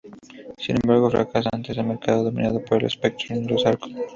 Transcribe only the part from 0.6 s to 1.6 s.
embargo fracasa